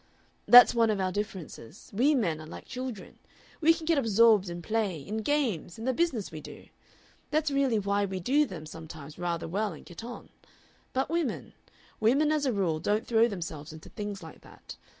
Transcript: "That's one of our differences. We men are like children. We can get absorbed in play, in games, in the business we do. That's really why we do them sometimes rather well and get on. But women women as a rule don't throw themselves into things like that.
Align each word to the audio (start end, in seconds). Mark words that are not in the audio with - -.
"That's 0.47 0.73
one 0.73 0.89
of 0.89 0.99
our 0.99 1.11
differences. 1.11 1.91
We 1.93 2.15
men 2.15 2.41
are 2.41 2.47
like 2.47 2.65
children. 2.65 3.19
We 3.59 3.71
can 3.71 3.85
get 3.85 3.99
absorbed 3.99 4.49
in 4.49 4.63
play, 4.63 4.99
in 4.99 5.17
games, 5.17 5.77
in 5.77 5.85
the 5.85 5.93
business 5.93 6.31
we 6.31 6.41
do. 6.41 6.69
That's 7.29 7.51
really 7.51 7.77
why 7.77 8.05
we 8.05 8.19
do 8.19 8.47
them 8.47 8.65
sometimes 8.65 9.19
rather 9.19 9.47
well 9.47 9.73
and 9.73 9.85
get 9.85 10.03
on. 10.03 10.29
But 10.91 11.11
women 11.11 11.53
women 11.99 12.31
as 12.31 12.47
a 12.47 12.51
rule 12.51 12.79
don't 12.79 13.05
throw 13.05 13.27
themselves 13.27 13.71
into 13.73 13.89
things 13.89 14.23
like 14.23 14.41
that. 14.41 14.75